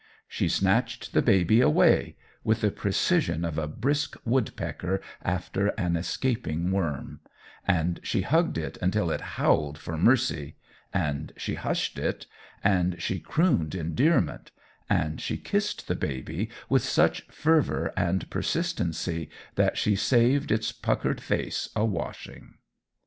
She 0.27 0.47
snatched 0.49 1.13
the 1.13 1.21
baby 1.21 1.61
away, 1.61 2.15
with 2.43 2.61
the 2.61 2.71
precision 2.71 3.45
of 3.45 3.59
a 3.59 3.67
brisk 3.67 4.17
woodpecker 4.25 4.99
after 5.21 5.67
an 5.77 5.95
escaping 5.95 6.71
worm; 6.71 7.19
and 7.67 7.99
she 8.01 8.21
hugged 8.21 8.57
it 8.57 8.79
until 8.81 9.11
it 9.11 9.21
howled 9.37 9.77
for 9.77 9.99
mercy 9.99 10.55
and 10.91 11.31
she 11.37 11.53
hushed 11.53 11.99
it 11.99 12.25
and 12.63 12.99
she 12.99 13.19
crooned 13.19 13.75
endearment 13.75 14.49
and 14.89 15.21
she 15.21 15.37
kissed 15.37 15.87
the 15.87 15.93
baby 15.93 16.49
with 16.67 16.81
such 16.81 17.27
fervour 17.27 17.93
and 17.95 18.27
persistency 18.31 19.29
that 19.53 19.77
she 19.77 19.95
saved 19.95 20.51
its 20.51 20.71
puckered 20.71 21.21
face 21.21 21.69
a 21.75 21.85
washing. 21.85 22.55